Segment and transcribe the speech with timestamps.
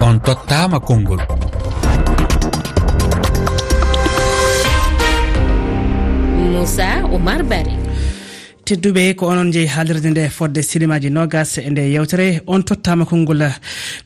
[0.00, 1.20] on tottama konngol.
[6.52, 7.81] Moussa oumar bari.
[8.72, 12.40] tedduɓe ko onon jeeyi haalirde nde fodde sirimaji nogas e nde yewtere.
[12.46, 13.42] On tottama konngol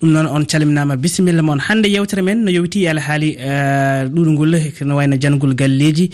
[0.01, 4.55] ɗum noon on calminama bisimilla moon hannde yewtere men no yowiti alhaali eh, ɗuɗugol
[4.85, 6.11] no wayno jangol galleji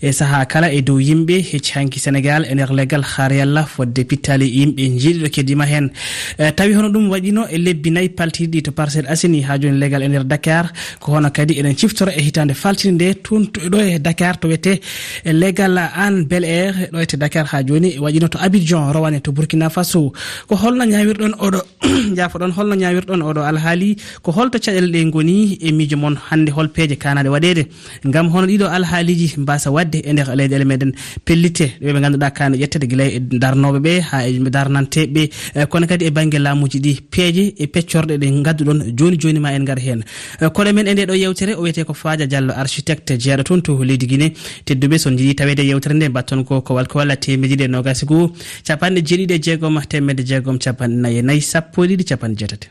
[0.00, 4.46] e saaha kala e dow yimɓe hecci hanki sénégal e nder leggal haariyallah fodde pittali
[4.58, 5.90] yimɓe jiiɗiɗo keddima hen
[6.38, 10.02] eh, tawi hono ɗum waɗino e lebbi nayyi paltiɗi to parcelle asini ha joni leggal
[10.02, 13.98] e nder dakar ko hono kadi eɗen ciftora e hitande faltide nde toon ɗo e
[13.98, 14.80] dakar to wiyete
[15.24, 19.70] leggal an bel air ɗo ete dakar ha joni waɗino to abidjan rowane to burkina
[19.70, 20.12] faso.
[20.48, 21.60] Ko holno ñawirɗon oɗo
[22.16, 26.68] jafoɗon holno ñawirɗon oɗo alhaali ko holto caɗele ɗe goni e miijo moon hannde hol
[26.68, 27.62] peeje kanaɗe waɗede
[28.04, 30.92] gam hono ɗiɗo alhaaliji mbasa wadde e nder leyɗele meɗen
[31.24, 35.22] pellite ɗo ɓe ganduɗa kane ƴettede guila e darnoɓeɓe ha e darnanteɓe
[35.54, 39.50] eh, kono kadi e banggue laamuji ɗi peeje e peccorɗe ɗe gadduɗon joni joni ma
[39.54, 40.00] en gar hen
[40.40, 43.60] eh, kono men e nde ɗo yewtere o wiyete ko faja diallo architecte jeeɗo toon
[43.62, 44.32] to leydi guine
[44.66, 48.32] tedduɓe son jiiɗi tawede yewtere nde batton ko ko walko walla temeɗiɗe nogas goo
[48.66, 52.66] capanɗe jeeɗiɗi e jeegom temedde jeegom capanɗe nayi e nayyi sappo e ɗiɗi capanɗe jeetati.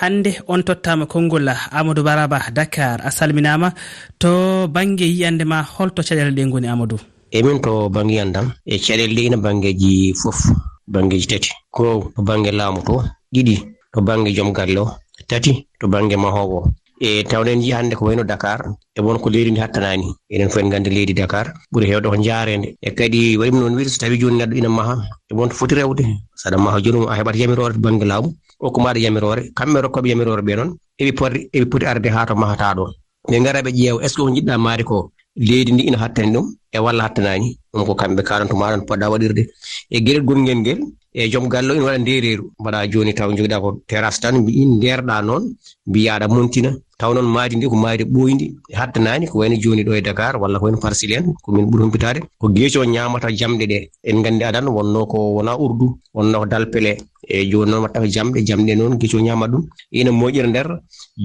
[0.00, 3.68] Hande on tottama konngol amadou baraba dakar a salminama
[4.18, 4.30] to
[4.74, 6.98] banggue yiyande ma holto caɗele ɗe goni amadou?
[7.32, 8.32] Emin to banggue yan
[8.66, 10.38] e caɗele ɗe ina banggueji foof
[10.92, 11.50] banggueji tati.
[11.70, 12.94] Ko to banggue laamu to
[13.34, 13.54] ɗiɗi
[13.92, 14.86] to banggue joom galle o
[15.28, 16.68] tati to banggue mahowo o.
[17.06, 18.60] e tawne en jiyi hannde ko wayno dakar
[18.96, 22.16] e won ko leydi ndi hattanani enen fof en gandi leydi dakar ɓuuri heewde ko
[22.26, 24.94] jaarede e kadi waɗimi noon wiide so tawi joni neɗɗo ina maha
[25.30, 26.04] e wonto foti rewde.
[26.40, 28.28] Saɗa maha joni a heɓata yamirore to banggue laamu
[28.64, 29.42] o ko maɗa yamirore.
[29.58, 32.90] Kamɓe rokkoɓe yamirore ɓe noon eɓe poti eɓe poti arde ha to mahata ɗon
[33.30, 34.96] ɓe gara ɓe ƴeewa est ce que ko jiɗɗa maari ko
[35.36, 39.06] leydi ndi ina hattani ɗum e walla hattanani ɗum ko kamɓe kalanto maɗa no poɗɗa
[39.12, 39.42] waɗirde.
[39.90, 40.80] E gueɗel gongel ngel
[41.12, 45.22] e joom gallo ina waɗa ndereeru mbaɗa joni taw jogiɗa ko terrasse tan mbi'i nderɗa
[45.22, 45.44] noon
[45.88, 46.70] mbiyaɗa montina.
[46.98, 48.46] taw noon maadi ndi ko maadi ɓooyndi
[48.78, 52.20] haddanaani ko wayno jooni ɗo e dakar walla ko wayno parcelle en komin ɓuri humpitaade.
[52.40, 53.78] Ko geeci o ñaamata jamɗe ɗe
[54.08, 56.92] en nganndi adan wonno ko wonaa urdu wonno ko dalpele
[57.34, 59.62] e jooni noon waɗata ko jamɗe jamɗe noon geeci o ñaamata ɗum.
[59.98, 60.68] Ina moƴƴira ndeer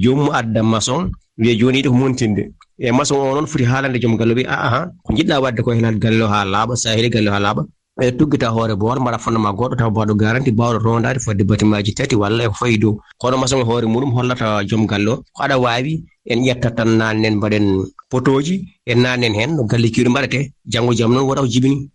[0.02, 1.02] joomum adda maçon
[1.38, 2.42] wiya jooni yiɗi ko montinde.
[2.78, 5.76] E maçon o noon foti haalande joom galle o aa ko jiɗɗa wadde ko e
[5.76, 7.62] hen galle o haa laaɓa sa heeɗi galle o haa laaɓa.
[8.00, 12.16] e tuggita hoore boore mbaɗa fondement goɗɗo taw mbaɗo garanti bawɗo rondade fodde batimaji tati
[12.16, 15.92] walla eko fayi dow kono masogo hoore muɗum hollata joom galle o ko aɗa wawi
[16.30, 17.66] en ƴettat tan nannen mbaɗen
[18.10, 18.54] potoji
[18.90, 21.88] en nannen hen no galle kiiɗo mbaɗete janggo jaam noon woɗa ko jibini.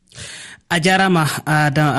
[0.70, 1.24] A jarama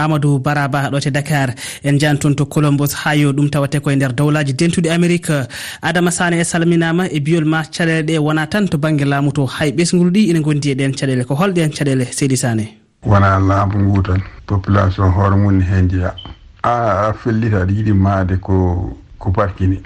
[0.02, 1.54] amadou baraba ɗo te dakar.
[1.84, 5.46] En jani toon to colombos ha yo ɗum tawate koye nder dowlaji dentuɗi amérique
[5.82, 9.46] adama sane e salminama e biyol ma caɗele ɗe wona tan to banggue laamu to
[9.46, 12.85] hay ɓesgol ɗi ina gondi e ɗen caɗele ko holɗen caɗele seydi sane.
[13.04, 16.14] wona laamu ngu tan population hoore mum ne hen jeeya
[16.62, 19.80] a fellita aɗa yiɗi maade ko ko barkini.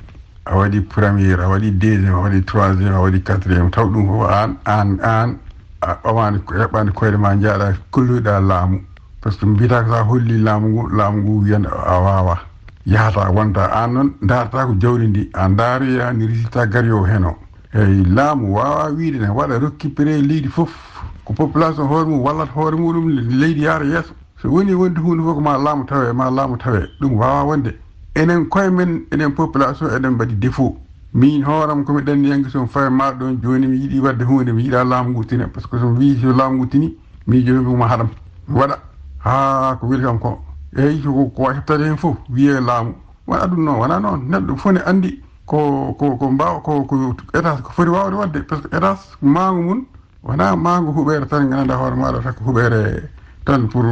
[0.46, 4.30] A waɗi premiére a waɗi deuxiéme a waɗi troisiéme a waɗi quatriéme taw ɗum fof
[4.30, 5.36] an an an
[5.82, 8.80] a ɓamani heɓani koyɗe ma jaaɗa kolloyɗa laamu.
[9.20, 12.38] Par ce que mbiyata ko sa holli laamu ngu laamu ngu wiyan a wawa
[12.86, 15.30] yahata wonta an noon darata ko jawdi ndi.
[15.34, 17.36] A daaroyani résultat gari o hen o
[17.74, 20.70] eyi laamu wawa wiide ne waɗa récupéré leydi fof.
[21.30, 23.08] ko population hoore mum wallata hoore muɗum
[23.40, 24.12] leydi yaara yeeso.
[24.42, 27.74] So woni wonde hunde fof ko ma laamu tawe ma laamu tawe ɗum wawa wonde.
[28.16, 30.76] Enen koye men enen population eɗen mbaɗi défaut.
[31.14, 34.62] Min hooram komi ɗanni yanke somi fawi maɗa ɗon joni mi yiiɗi wadde hunde mi
[34.64, 36.96] yiiɗa laamu ngu tini par ce que somi wi so laamu ngu tini
[37.26, 38.08] mi jomi ɗuma haɗam.
[38.48, 38.78] Mi waɗa.
[39.24, 40.38] Ha ko weli kam ko
[40.76, 42.94] eyyi ko heɓtata hen fof wiye laamu.
[43.26, 44.20] Wona ɗum noon wona noon.
[44.28, 48.42] Neɗɗo fof ne andi ko ko ko mbawa ko ko étage ko foti wawde wadde.
[48.46, 49.84] Par ce que étage maago mum
[50.22, 53.08] wona maago huɓere tan gandanɗa hoore maɗa tan ko huɓere
[53.44, 53.84] tan pour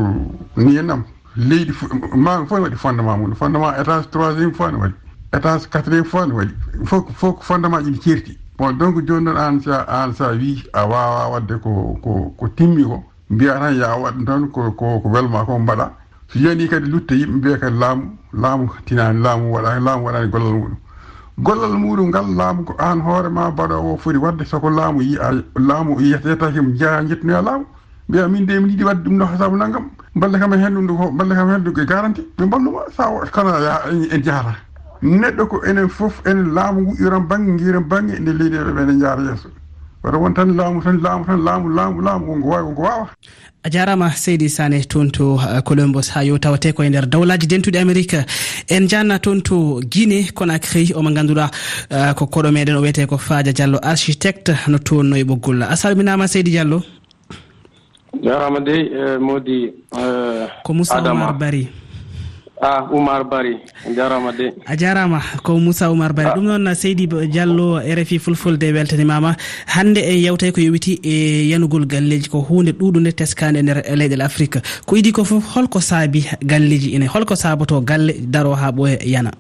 [0.57, 1.05] niyenam
[1.37, 1.73] leydi
[2.17, 4.95] maago fof ne waɗi fondement mum fondement étage troisiéme fois ne waɗi.
[5.33, 6.55] Étage quatriéme fois ne waɗi.
[6.85, 8.39] Fof fof ko fondement ji ɗi ceerti.
[8.59, 12.49] Bon donc joni noon an sa an sa wi a wawa wadde ko ko ko
[12.57, 13.03] timmi ko.
[13.31, 15.93] Mbiya tan ya waɗ tan ko ko ko welma ko mbaɗa
[16.29, 18.03] so yani kadi lutte yimɓe mbiya kadi laamu
[18.33, 20.77] laamu tinani laamu waɗa laamu waɗani gollal muɗum.
[21.43, 26.75] gollal muɗum ngal laamu ko an hoorema mbaɗowo foti wadde soko laamu yiya laamu yetetahim
[26.77, 27.65] jeeya jettunoya laamu.
[28.09, 31.11] Mbiya min de min yiɗi wadde ɗum ɗo saabu naggam balle kam e hendu ko
[31.11, 32.23] balle kam hen hendu e garanti.
[32.37, 33.53] Ɓe mballuma sa kana
[34.11, 34.57] en jahata
[35.03, 38.99] neɗɗo ko enen foof enen laamu ngu iran bange giran bange nde leydi eɗo ene
[38.99, 39.49] jaara yesso
[40.03, 43.09] wata won tan laamu tan laamu tan laamu laamu laamu wongo wawi wongo wawa
[43.63, 47.79] a jarama seydi sane toon to uh, colombos ha yo tawate koye nder dawlaji dentuɗe
[47.81, 48.25] amérique
[48.69, 51.51] en janna toon to guiné conacry omo ganduɗa
[51.91, 55.63] uh, ko koɗo meɗen o wiyete ko fadia diallo architecte no toonno e ɓoggol.
[55.63, 56.83] A salminama seydi diallo?
[58.23, 61.69] Jarama dey eh, modi eh, ko moussa omar bari.
[62.61, 63.59] a oumar bari
[63.95, 64.53] jarama de.
[64.67, 66.35] A jarama ko moussa oumar bari ah.
[66.37, 69.37] ɗum noon seydi diallo rfi fulfulde weltanimama.
[69.67, 74.23] Hande en yewtay ko yowiti e yanugol galleji ko hunde ɗuɗunde teskade e nder leyɗel
[74.23, 74.61] afrique.
[74.87, 79.31] Ko idi ko foof holko saabi galleji ene holko saaboto galle daro ha ɓoya yana?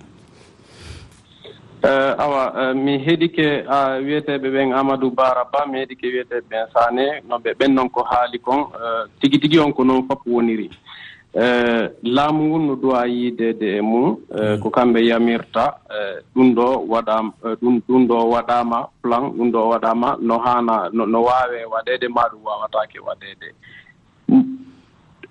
[1.82, 6.66] Uh, awa uh, mi heɗike uh, wiyeteɓe ɓen amadou bara ba mi heɗike wiyeteɓe ɓen
[6.74, 8.60] sane no ɓe ɓennon ko haali kon.
[8.74, 10.66] Uh, tigi tigi on ko noon fof woniri.
[10.66, 14.62] uh, Eh, laamu ngun no duwa yiideede e mum eh, hmm.
[14.62, 20.08] ko kamɓe yamirta eh, ɗum ɗo waɗama ɗum ɗum ɗo waɗama plan ɗum ɗo waɗama
[20.26, 23.48] no haana no waawe waɗeede ma ɗum wawatake waɗeede.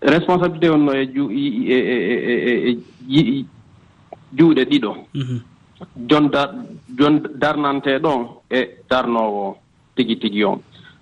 [0.02, 1.78] Responsabilité wonno e ju e, e,
[2.32, 2.72] e,
[3.10, 3.46] e
[4.38, 4.92] juuɗe ɗiɗo.
[5.14, 5.38] Mhm.
[6.10, 6.26] Jon
[6.98, 8.20] jon darnantee ɗon
[8.52, 8.60] e
[8.90, 9.58] darnoowo
[9.96, 10.60] tigi tigi on.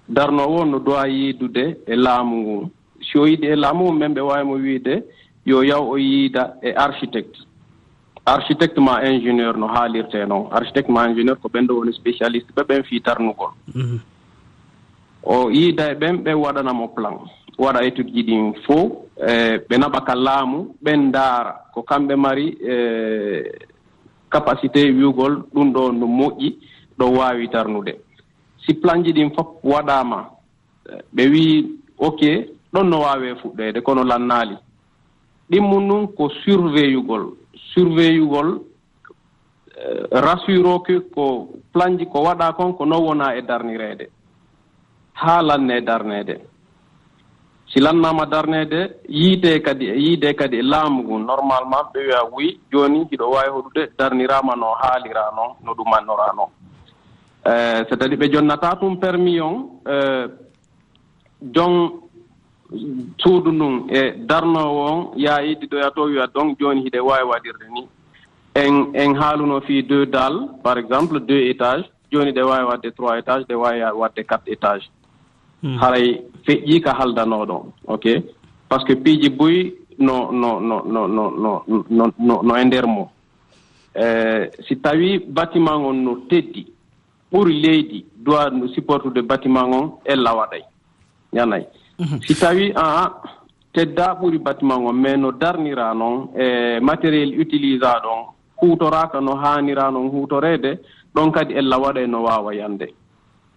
[0.07, 2.69] Darnoowo no duwa yiidude e laamu ngun
[3.15, 5.03] si o yiɗi e laamu mum men ɓe wawimo wiide
[5.45, 7.39] yo yaw o yiida e architecte.
[8.25, 12.63] Architecte ma ingénieur no haalirte noon architecte ma ingénieur ko ɓen ɗo woni spécialiste ɓe
[12.63, 13.51] ɓen fii tarnugol.
[13.73, 13.99] Mhm.
[15.23, 17.17] O yiida e ɓen ɓe waɗanamo plan.
[17.57, 21.55] Waɗa étude ji ɗin fof e ɓe naɓa ka laamu ɓen ndaara.
[21.73, 23.51] Ko kamɓe mari e
[24.29, 26.57] capacité wiugol ɗum ɗo no moƴƴi
[26.99, 27.95] ɗo waawi tarnude.
[28.65, 30.29] Si plan ji ɗin fof waɗaama
[31.15, 34.55] ɓe wii ok ɗon no waawee fuɗɗeede kono lannaali.
[35.49, 37.23] Ɗimmum ɗum ko surveillugol
[37.73, 38.49] surveillugol
[39.77, 41.25] eh, rassuroki ko
[41.73, 44.05] planji ko waɗaa kon ko non wonaa e darnireede.
[45.13, 46.35] Haa lannee darneede.
[47.71, 48.79] Si lannaama darneede
[49.09, 53.49] yiitee kadi e yiidee kadi e laamu ngun normalement ɓe wiya wuyi jooni hiɗo waawi
[53.55, 56.51] hoɗude darniraama no haaliraa noon no ɗumannoraa noon
[57.45, 60.27] c' eh, est à dire ɓe jonnataa tum permis on eh,
[61.53, 62.01] jon
[63.21, 67.81] suudu ndun e darnowo on yaa ɗo to wiya donc jooni hiɗe waawi waɗirde ni.
[68.55, 73.17] En en haaluno fii deux dal par exemple deux étage jooni ɗe waawi waɗde trois
[73.19, 74.89] étage ɗe waawi waɗde quatre étage
[75.63, 75.77] hmm.
[75.77, 78.05] haray feƴƴii ka haldanooɗo ok?
[78.69, 81.63] Par ce que piiji boyi no no no no no no
[82.19, 83.11] no no e ndeer mo.
[83.95, 86.65] E, si tawii bâtiment on no teddi
[87.31, 90.63] ɓuri leydi duwa supportude bâtiment on ella waɗay
[91.33, 91.65] yanayi
[92.27, 93.09] si tawii aa
[93.73, 98.21] teddaa ɓuri bâtiment ngon mais no darniraa noon e matériel utilisé ɗon
[98.61, 100.79] huutoraaka no haaniraa noon huutoreede
[101.15, 102.87] ɗon kadi ella waɗee no waawa yande.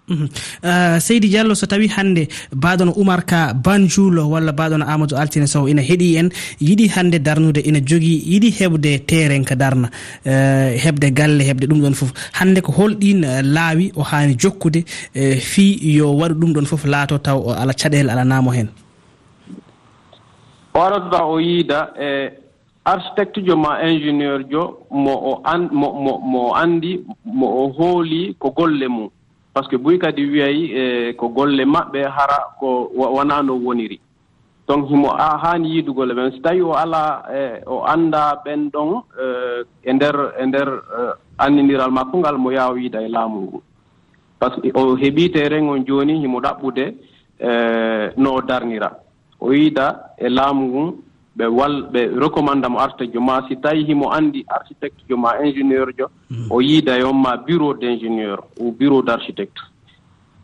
[0.09, 0.29] Mhm.
[0.65, 5.69] Euh, seydi diallo so tawi hannde baɗono oumar ka banjoul walla baɗono amadou altine sow
[5.69, 6.29] ina heeɗi en
[6.61, 9.91] yiɗi hannde darnude ina jogii yiɗi heɓde terrain ka darna.
[10.27, 12.13] Euh, heɓde galle heɓde ɗum ɗon fof.
[12.33, 14.85] Hannde ko holɗin euh, laawi o haani jokkude
[15.15, 18.69] e fii yo waɗu ɗum ɗon fof laato taw o ala caɗele ala alanamo heen.
[20.75, 22.31] Oɗo ba o yiida e
[22.85, 28.35] architecte jo ma ingénieur jo mo o an mo mo o anndi mo o hooli
[28.39, 29.11] ko golle mum.
[29.53, 34.01] par ce que buy kadi wiyay e ko golle maɓɓe hara ko wonaa no woniri.
[34.69, 39.03] Donc himo a haani yiidugole ɓen so tawii o alaa e o annda ɓen ɗon
[39.85, 43.63] e ndeer e ndeer e e, anndindiral makko ngal mo yaawa yiida e laamu ngu.
[44.39, 46.95] Par ce que o heɓii terrain on jooni himo ɗaɓɓude
[47.41, 47.51] e
[48.17, 48.91] no o darnira.
[49.41, 50.95] O yiida e laamu ngun
[51.39, 55.89] ɓe wal ɓe recommanda mo architecte ma si tawi himo anndi architecte jo ma ingénieur
[55.97, 56.51] jo hmm.
[56.51, 59.61] o yiida e on ma bureau d' ingénieur ou bureau d' architecte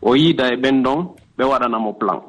[0.01, 0.99] o yiida e ɓen ɗon
[1.37, 2.21] ɓe waɗanamo plan.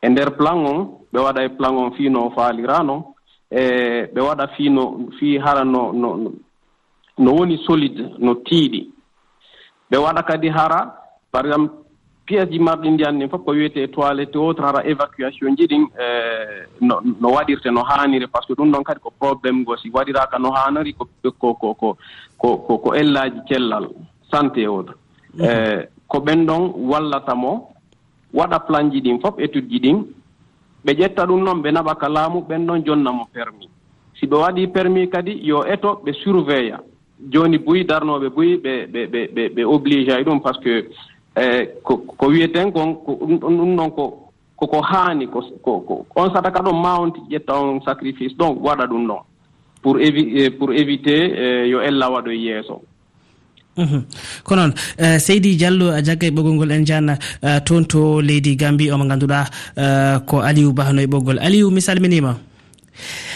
[0.00, 0.78] E nder plan on
[1.12, 3.14] ɓe waɗa e plan on fii no faalirano
[3.50, 6.32] e ɓe waɗa fii no fii hara no no
[7.18, 8.90] no woni solide no tiiɗi.
[9.90, 10.94] Ɓe waɗa kadi hara
[11.32, 11.87] par exemple
[12.28, 16.06] piége ji marɗi ndiyan annden fof ko wiyetee toilette autre hara évacuation ji ɗin e,
[16.80, 19.90] no no waɗirte no haaniri par ce que ɗum ɗon kadi ko probléme go si
[19.90, 21.08] waɗiraaka no haanori ko
[21.40, 21.96] ko ko ko
[22.66, 23.88] ko ko ellaaji cellal
[24.30, 24.94] santé autre.
[25.34, 25.44] Mm-hmm.
[25.44, 27.70] E, ko ɓen ɗon wallata mo
[28.34, 30.04] waɗa plan ji ɗin fof étude ji ɗin.
[30.84, 33.68] Ɓe ƴetta ɗum noon ɓe naɓa ka laamu ɓen ɗon jonna mo permis.
[34.20, 36.80] Si ɓe waɗii permis kadi yo eto ɓe surveilla.
[37.32, 40.88] Jooni buyi darnooɓe buyi ɓe ɓe ɓe ɓe obligé ay ɗum par ce que
[41.40, 44.04] e ko wiyeten kon ko ɗum ɗon ko
[44.56, 49.20] koko haani ko on sataka ɗon mawnti ƴetta on sacrifice ɗon waɗa ɗum ɗon
[49.82, 52.82] pour évi eh, pour éviter eh, yo ella waɗo yeeso.
[53.76, 54.02] Mhm.
[54.42, 54.72] Ko noon
[55.18, 57.14] seydi diallo a jagga e ɓoggol ngol en jana
[57.64, 59.44] toon to leydi gambi omo ganduɗa
[60.26, 61.38] ko aliou bahano e ɓoggol.
[61.38, 62.34] Aliou mi salminima.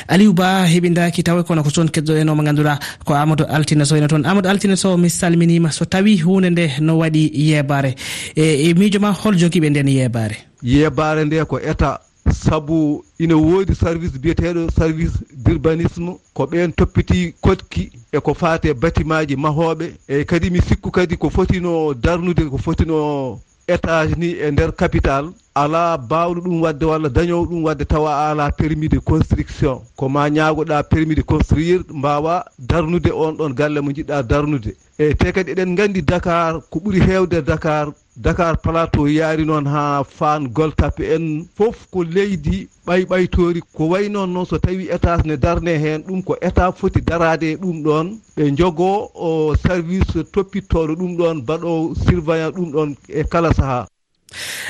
[0.09, 4.09] aliou ba heɓidaki tawa e kono ko toon keddoɗenoma ganduɗa ko amadou altina sow ene
[4.09, 4.25] toon.
[4.25, 7.95] Amadou altina sow mi salminima so tawi hunde nde no waɗi yeebare
[8.37, 11.99] e e miijo ma hol joguiɓe nden yeebare yeebare nde ko état
[12.31, 19.37] saabu ina woodi service biyeteeɗo service d' urbanisme ko ɓeen toppiti kotki eko faate batimaji
[19.37, 19.93] mahooɓe.
[20.09, 25.33] E kadi mi sikku kadi ko fotino darnude ko fotino étage ni e nder capital
[25.55, 29.81] alaa baawɗo ɗum wadde walla dañowo ɗum wadde tawa alaa permis de construction.
[29.97, 34.75] Ko ma ñaagoɗa permis de construire mbawa darnude on ɗon galle mo jiɗɗa darnude.
[34.99, 40.03] Eyyi te kadi eɗen gandi dakar ko ɓuuri heewde dakar dakar plateau yaari noon ha
[40.05, 41.47] fan goltappe en.
[41.57, 46.23] Fof ko leydi ɓayɓaytori ko way noon noon so tawi état ne darne hen ɗum
[46.25, 51.95] ko état foti darade e ɗum ɗon ɓe jogo o service toppittoɗo ɗum ɗon mbaɗo
[52.05, 53.87] surveillant ɗum ɗon e kala saaha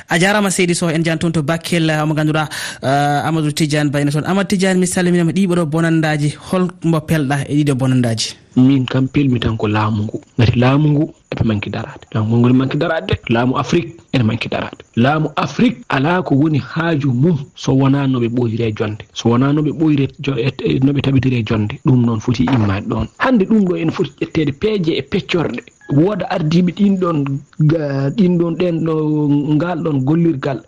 [0.09, 2.49] a jarama seydi sow en jani toon to bakkel uh, mo ganduɗa
[2.83, 4.25] uh, amadou tidiane bayno toon.
[4.25, 9.41] Amadou tidiane mi salminima ɗiɓo ɗo bonandaji holmo pelɗa e ɗiɗo bonandaji min kam pelmi
[9.41, 10.21] tan ko laamu ngu.
[10.39, 14.25] Gati laamu ngu eɓe manki darade laamu ngu ngol manki darade de laamu afrique ene
[14.25, 19.03] manki darade laamu afrique ala ko woni haaju mum so wona noɓe ɓoyire jonde.
[19.15, 21.75] So wona noɓe ɓoyire noɓe no e, e, tabitiri jonde.
[21.87, 25.63] Ɗum noon foti immade ɗon hande ɗum ɗo ene foti ƴettede peeje e peccorɗe
[25.93, 27.19] wooda ardiɓe ɗin ɗon
[28.17, 28.95] ɗin ɗon ɗen ɗo
[29.55, 30.59] ngal ɗon gollirgal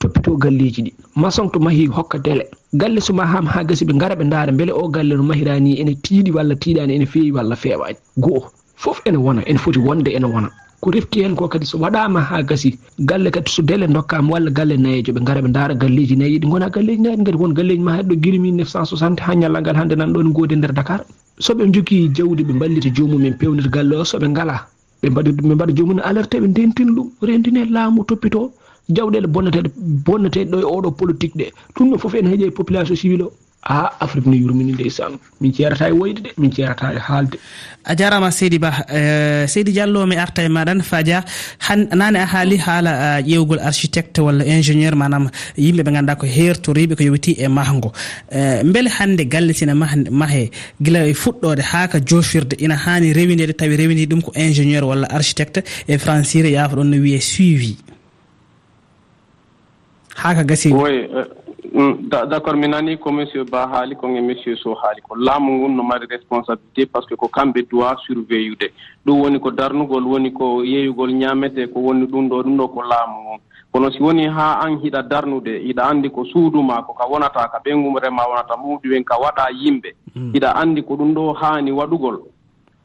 [0.00, 0.92] toppito galleji ɗi.
[1.16, 4.72] Maçon to mahi hokka délai galle so mahama ha gasi ɓe gara ɓe daara beele
[4.72, 9.16] o galle no mahirani ene tiiɗi walla tiiɗani ene feewi walla feewani goho fof ene
[9.18, 10.48] wona ene foti wonde ene wona.
[10.82, 14.50] Ko refti hen ko kadi so waɗama ha gasi galle kadi so délai dokkama walla
[14.50, 16.48] galle nayejo ɓe gara ɓe daara galleji nayyi ɗi.
[16.50, 20.32] Gona galleji nayyi gadi won galleji ma heɗɗo guiri 1960 ha ñallagal hande nan ɗon
[20.32, 21.04] gode nder dakar.
[21.38, 24.66] Soɓe jogui jawdi ɓe ballita jomumen pewnir galle o soɓe ngala
[25.02, 28.40] ɓe mbaɗi ɓe mbaɗa joomum ne alerté ɓe ndentina ɗum rendine laamu toppito.
[28.94, 29.68] Jawɗele bonneteɗe
[30.06, 31.46] bonneteɗe ɗo e oɗo politique ɗe.
[31.74, 33.28] Ɗum ɗo fof ene heeƴe population civil o.
[33.62, 37.38] ha afrique ne yurmini ndeysan e min ceerata e woyde de min ceerata e haalde.
[37.84, 41.24] A jarama seydi ba e, seydi diallo mi arta e maɗan fadia
[41.66, 46.26] han nane a haali haala e, ƴewgol architecte walla ingénieur manam yimɓe ɓe ganduɗa ko
[46.26, 47.92] hertoriɓe ko yowiti e mahgo
[48.72, 50.50] beele hande galletina mahe
[50.80, 55.06] guila e fuɗɗode ha ka jofirde ina hani rewidede tawi rewidi ɗum ko ingénieur walla
[55.06, 57.76] architecte e francire yaafa ɗon no wiye suivi.
[60.16, 61.24] Ha ka gasi euh,
[61.74, 65.00] Mm, d' accord mi nani ko monsieur ba haali kon e monsieur sow haali.
[65.00, 68.68] Ko laamu ngun no mari responsabilité par ce que ko kamɓe duwa surveillude
[69.06, 72.82] ɗum woni ko darnugol woni ko yeeyugol ñaamete ko woni ɗum ɗo ɗum ɗo ko
[72.82, 73.40] laamu ngun
[73.72, 77.58] kono si woni ha an hiɗa darnude hiɗa anndi ko suuduma ko ka wonata ka
[77.64, 79.94] ɓengumrema wonata muuɗi wen ka waɗa yimɓe.
[80.14, 80.32] Mm.
[80.34, 82.20] Hiɗa anndi ko ɗum ɗo haani waɗugol.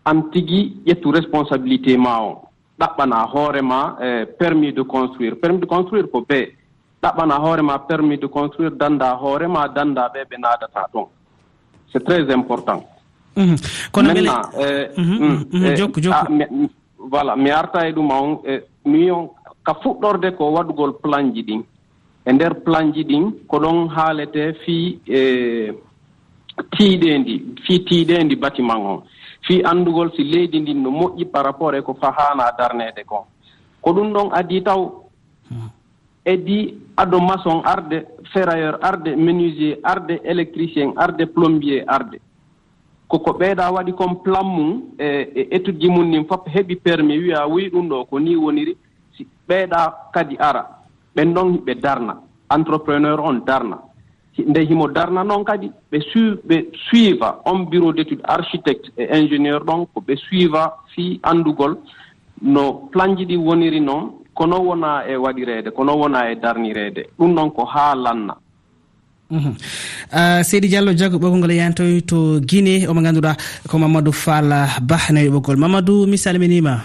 [0.05, 2.41] An tigi ƴettu responsabilité ma o.
[2.79, 5.35] Ɗaɓɓana hoorema eh, permis de construire.
[5.35, 6.55] Permis de construire ko bee.
[7.01, 11.07] ɗaɓana hoorema permis de construire danda hoorema danda ɓe ɓe naadata ɗon
[11.91, 12.83] c'est très important.
[13.35, 13.55] Mhm.
[13.91, 16.17] Kono eh, mhm, hmm, mhm, eh, jokku jokku.
[16.19, 16.47] Ah,
[16.97, 19.29] voilà mi arta e ɗum on eh, mi on
[19.63, 21.63] ka fuɗɗorde ko waɗugol plan ji ɗin.
[22.25, 25.71] E nder plan ji ɗin ko ɗon haalete fii e
[26.77, 29.03] tiiɗeendi fii tiiɗeendi batiman on
[29.47, 33.23] fii anndugol si leydi ndin no moƴƴi par rapport e ko fahaana darneede kon
[33.81, 35.06] ko ɗum ɗon adii taw
[36.27, 37.97] edi ado maçon arde
[38.33, 42.19] ferrailleur arde menuisier arde électricien arde plombier arde.
[43.07, 45.05] Koko ɓeeɗa waɗi comme plan mum e
[45.35, 48.75] e étude ji mum nin fof heɓi permis wiya woyi ɗum ɗo ko ni woniri
[49.15, 50.63] si ɓeeɗa kadi ara.
[51.15, 52.17] Ɓen ɗon ɓe darna
[52.49, 53.77] entrepreneur on darna.
[54.37, 59.03] Nde himo darna noon kadi ɓe su ɓe suiva on bureau d' étude architecte e
[59.17, 61.77] ingénieur ɗon ko ɓe suiva fii anndugol.
[62.41, 67.33] No plan ji ɗi woniri noon kono wona e waɗireede kono wona e darnireede ɗum
[67.33, 68.35] noon ko haa lanna.
[69.29, 69.53] Mhm.
[70.11, 73.35] Ah, Seydi diallo jaggo ɓoggol ngol e yantoy to guine omo ganduɗa
[73.67, 74.49] ko mamadou fall
[74.81, 75.57] ba nawi ɓoggol.
[75.57, 76.79] Mamadou mi salminima.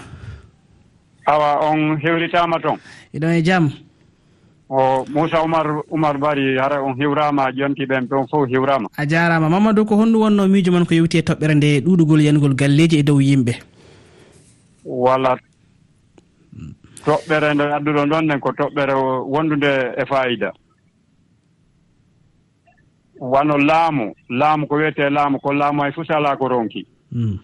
[1.25, 2.77] Awa on hewritama toon.
[3.15, 3.69] Iɗon e jaam.
[4.69, 9.85] O moussa oumar oumar bari hara on hewrama jontiɓen toon fof hiwrama a jarama mamadou
[9.85, 13.21] ko honɗum wonno miijo man ko yewti e toɓɓere nde ɗuɗugol yangol galleji e dow
[13.21, 13.53] yimɓe?
[14.85, 15.37] Walla
[17.05, 18.93] toɓɓere nde adduɗo ɗon nen ko toɓɓere
[19.33, 20.51] wondude e fayida.
[23.19, 26.85] Wano laamu laamu ko wiyete laamu ko laamu hay fof alaa ko ronki.
[27.11, 27.37] Hmm.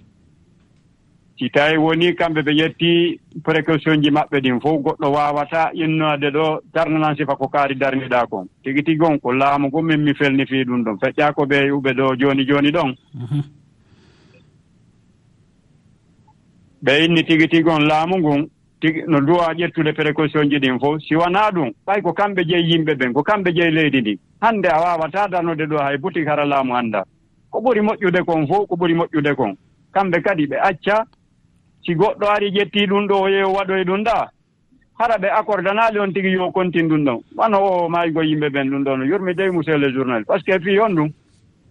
[1.40, 6.60] Si tawi woni kamɓe ɓe ƴetti précaution ji maɓɓe ɗin fof goɗɗo wawata innade ɗo
[6.74, 8.48] darnanan sifa ko kaari darniɗa kon.
[8.64, 10.98] Tigi tigi on ko laamu go min mi felni fii ɗum ɗon.
[11.00, 12.96] Feƴƴa ko ɓe yuɓe ɗo joni joni ɗon.
[13.14, 13.42] Mhm.
[16.84, 18.50] Ɓe inni tigi tigi on laamu ngun
[18.82, 22.72] tigi no duwa ƴettude précaution ji ɗin fof si wonaa ɗum ɓay ko kamɓe jeyi
[22.72, 26.46] yimɓe ɓen ko kamɓe jeyi leydi ndi hannde a waawataa danude ɗo hay boutique hara
[26.46, 27.04] laamu hannda
[27.52, 29.56] ko ɓuri moƴƴude kon fof ko ɓuri moƴƴude kon.
[29.94, 31.06] Kamɓe kadi ɓe acca
[31.86, 34.30] si goɗɗo ari ƴettii ɗum ɗo yo waɗoye ɗum ɗa
[35.00, 37.20] hara ɓe accordanaali on tigi yo kontin ɗum ɗon.
[37.36, 40.26] Wano oh, o maygo yimɓe ɓen ɗum ɗon yurmi dey monsieur le journal.
[40.26, 41.10] Par ce que fii on ɗum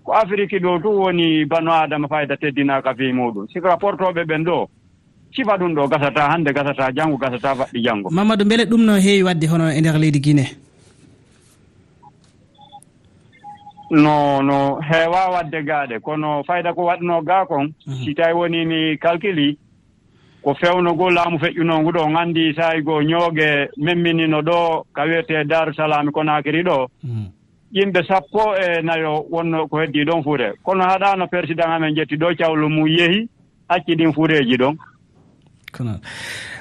[0.05, 3.47] ko afrique ɗo tu woni bano adama fayda teddinaaka fii muɗum.
[3.53, 4.69] Si rapportoɓe ɓen ɗo
[5.35, 9.23] sifa ɗum ɗo gasata hannde gasata janngo gasata faɗɗi janngo mamadou beele ɗum no heewi
[9.23, 10.47] wadde hono e nder leydi guine
[13.91, 15.99] no no heewa wadde gaaɗe.
[16.01, 18.05] Kono fayda ko waɗnoo gaa kon mhm.
[18.05, 19.59] si tawi woni ni calculi
[20.43, 26.63] ko fewnugol laamu feƴƴunongu ɗo nganndi sayi goo ñooge memminino ɗo ka wiyetee darussalami konakiri
[26.63, 27.27] ɗo mhm.
[27.73, 32.37] yimɓe sappo e nayo wonno ko heddii ɗon fure kono haɗaano président amen jetti ɗo
[32.39, 33.29] cawlu mum yehi
[33.69, 34.77] acci ɗin fureeji ɗon.
[35.71, 36.01] kono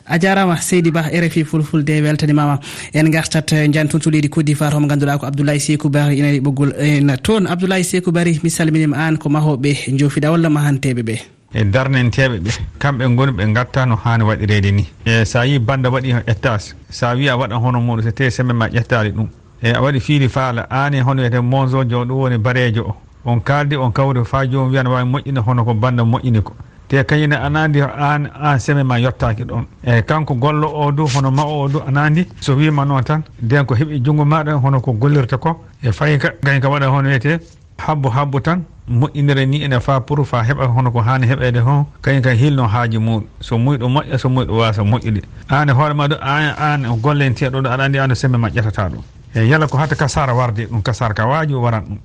[0.06, 2.60] a jarama seydi ba rfi fulfulde weltanimama
[2.94, 6.74] en gartat eh, jantuntu leydi côte d'ivoire homo ganduɗa ko abdoulaye sekou bari ina ɓoggol
[6.78, 7.48] eh, en toon.
[7.48, 11.16] Abdoulaye sekou bari mi salminima an ko mahoɓe jofiɗa walla mahanteɓe ɓe?
[11.54, 12.52] E darnenteɓe ɓe.
[12.80, 14.86] Kamɓe goni ɓe gatta no hani waɗirede ni.
[15.06, 18.58] E sa yi banda waɗi ƴettas sa wi a waɗan hono muɗum so tawi semaine
[18.58, 19.28] ma ƴettali ɗum.
[19.64, 22.96] E a waɗi fiili faala ani hono wiyete monzo jo ɗum woni barejo o.
[23.26, 26.54] On kaldi on kawri fa jomum wiya ne wawi moƴƴina hono ko banda moƴƴini ko.
[26.88, 29.66] te kañine anandi an an seme ma yettaki ɗon.
[29.86, 33.66] Eyyi kanko gollo o du hono ma o du anandi so wima noon tan nden
[33.66, 35.66] ko heeɓi junngo maɗa hono ko gollirta ko.
[35.84, 37.40] E fayi ka kañ ka waɗa hono wiyete
[37.78, 41.86] habbo habbo tan moƴƴinire ni ene fa pour fa heɓa hono ko hani heɓede hon.
[42.02, 45.22] Kañum ka hilno haaji muɗum so muyɗo moƴƴa so muyɗo wasa moƴƴude.
[45.50, 48.38] An e hoore ma ɗo an an e gollenteɗo ɗo aɗa andi an e semme
[48.38, 49.04] maƴƴatata ɗum.
[49.36, 51.98] E yala ko hatta kasara warde ɗum kasara ka waaji o waran ɗum.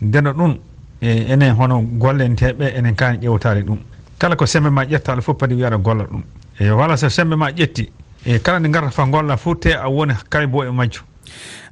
[0.00, 0.56] Ndeno ɗum
[1.02, 3.76] e enen hono gollenteɓe enen kani ƴewtade ɗum.
[4.22, 6.22] kala ko sembe ma ƴettaɗo fof padi wiyaɗa golla ɗum.
[6.60, 7.88] E wala so sembe ma ƴetti
[8.24, 11.02] e kala nde garta fa golla fof te a woni kay bo e majju.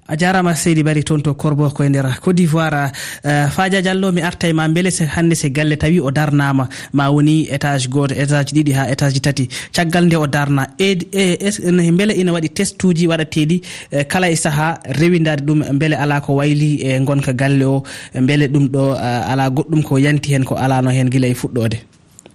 [0.09, 2.91] A jarama seydi bari toon to corbo koye nder côte d'ivoire
[3.23, 6.69] eh, uh, faja diallo mi arta e ma beele hannde se galle tawi o darnama.
[6.93, 9.47] Ma woni étage goto étage ɗiɗi ha étage tati.
[9.73, 10.67] Caggal nde o darna.
[10.77, 15.95] E, e beele ina waɗi test uji waɗateɗi uh, kala e saaha rewidade ɗum beele
[15.95, 17.85] ala ko wayli e gonka galle o.
[18.15, 21.90] Beele ɗum ɗo uh, ala goɗɗum ko yanti hen ko alano hen guila e fuɗɗode.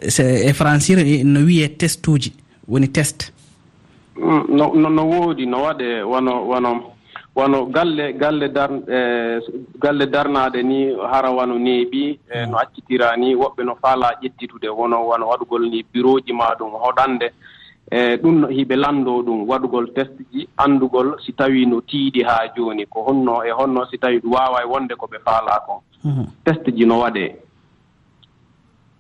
[0.07, 2.33] e francir e no wiye test uji
[2.67, 3.31] woni test.
[4.17, 6.91] Mm, no no woodi no waɗe wono wono
[7.35, 9.39] wono galle galle dar e,
[9.77, 15.05] galle darnaade ni hara wano neeɓi e no accitira ni woɓɓe no faala ƴettitude wono
[15.07, 17.31] wono waɗugol ni bureau ji ma ɗum hoɗande.
[17.91, 22.47] E ɗum no hiɓe lanndo ɗum waɗugol test ji anndugol si tawii no tiiɗi haa
[22.55, 25.79] jooni ko honno e honno si tawii ɗum waawa e wonde ko ɓe faalaa kon
[26.03, 26.25] mhm.
[26.43, 27.44] test ji no waɗee.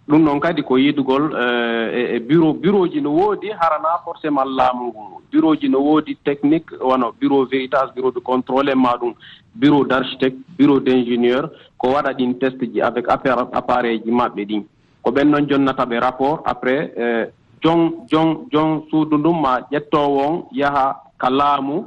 [0.07, 4.45] ɗum ɗon kadi ko yidugol eh, e, e bureau bureau ji no woodi harana forcément
[4.45, 5.21] laamu ngu.
[5.31, 9.13] Bureau ji no woodi technique wono bureau véritage bureau de contrôle e ma ɗum
[9.55, 14.45] bureau d' architecte bureau d' ingénieur ko waɗa ɗin test ji avec appareil ji maɓɓe
[14.45, 14.63] ɗin.
[15.01, 17.25] Ko ɓen noon jonnata ɓe rapport après eh,
[17.63, 21.85] jon jon jon suudu ndum ma ƴettoo on yaha ka laamu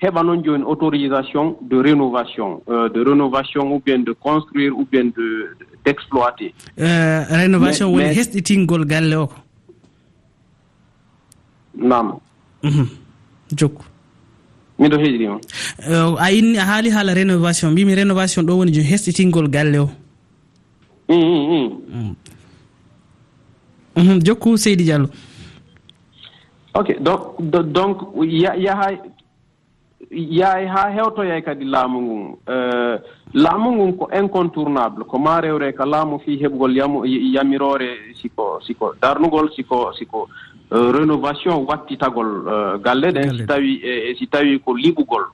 [0.00, 5.04] heɓa noon jooni autorisation de rénovation euh, de rénovation ou bien de construire ou bien
[5.04, 9.34] de d' exploité euh, rénovation woni hesɗitingol galle o ko?
[11.74, 12.14] Nam
[12.62, 12.86] mhm.
[13.56, 13.84] jokku.
[14.78, 15.38] Miɗo heeɗirima
[15.88, 19.90] euh, a inni a haali haala rénovation mbimi rénovation ɗo woni jooni hesɗitingol galle o.
[21.08, 22.14] Mm.
[23.96, 25.08] Mhm, jokku seydi diallo.
[26.74, 27.20] Ok donc
[27.72, 28.92] donc yaha
[30.10, 32.36] yahay haa hewtoyay kadi laamu ngun.
[32.48, 32.96] Eh,
[33.34, 38.94] laamu ngun ko incontournable ko ma rewre ka laamu fii heɓgol yamu yamiroore siko siko
[39.02, 40.28] darnugol siko siko
[40.72, 45.24] eh, rénovation wattitagol eh, galle ɗen si tawi e si tawi ko liɓugol.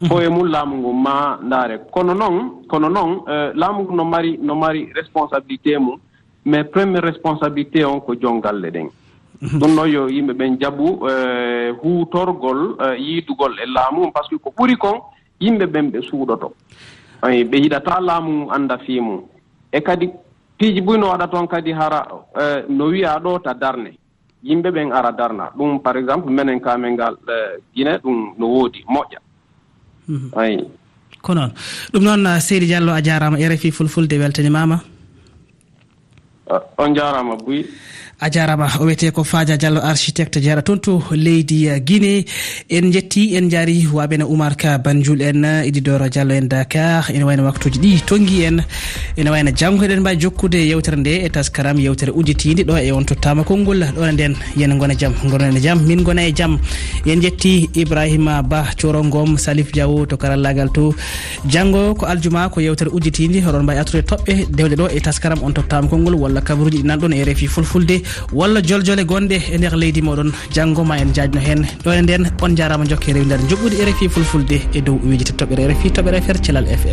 [0.00, 0.08] Mhm.
[0.08, 1.78] Foye mum laamu ngun ma ndaare.
[1.90, 3.22] Kono noon kono noon
[3.54, 5.98] laamu ngu no mari no mari responsabilité mum
[6.44, 8.88] mais premiére responsabilité on ko joom galle ɗen
[9.42, 14.38] ɗum noon yo yimɓe ɓen jaɓu e, huutorgol e, yiidugol e laamu par ce que
[14.42, 15.00] ko ɓuri kon
[15.40, 16.54] yimɓe ɓen ɓe suuɗoto.
[17.22, 19.22] Ay ɓe yiɗata laamu mum annda fii mum
[19.72, 20.10] e kadi
[20.58, 22.06] piiji buy no waɗa toon kadi hara
[22.38, 23.98] e, no wiya ɗo ta darne.
[24.44, 25.50] Yimɓe ɓen ara darna.
[25.56, 27.16] Ɗum par exemple menen kamen ngal
[27.74, 29.18] guine ɗum no woodi moƴƴa.
[30.08, 30.30] Mhm.
[30.36, 30.64] Ayi
[31.20, 31.52] ko noon.
[31.92, 34.78] Ɗum noon seydi diallo a jarama rfi fulfulde weltanimama
[36.78, 37.64] on jarama buy.
[38.22, 42.24] a jarama o wiyete ko fadia diallo architecte jeeɗa toon to leydi guiné
[42.70, 47.10] en jetti en jaari waɓene oumar ka banjul en ididoro diallo en dakar.
[47.10, 48.62] Ene wayno waktuji ɗi tonggui en.
[49.16, 53.04] Ene wayno janggo eɗen mbawi jokkude yewtere nde e taskaram yewtere udditide ɗo e on
[53.04, 53.82] tottama konngol.
[53.90, 56.60] Ɗone nden yen gona jaam e gonen jaam min gona e jaam
[57.04, 60.94] en jetti ibrahima ba corongom salif diawo to karallagal to
[61.48, 64.46] janggo ko aljuma ko yewtere udditide oɗon mbawi atude toɓɓe.
[64.54, 66.14] Dewɗe ɗo e taskaram on tottama konngol.
[66.14, 68.11] Walla kabaruji ɗi nanɗon e reefi fulfulde.
[68.32, 70.32] walla joljole gonɗe e nder leydi moɗon.
[70.54, 71.66] Janggo ma en jajno hen.
[71.84, 75.72] Ɗone nden on jarama jokke e rewi nder joɓɓude rfi fulfulde e dow uwiji tottoɓere
[75.72, 76.84] rfi toɓere fr thelal ff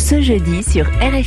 [0.00, 1.24] ce jeudi sur rfi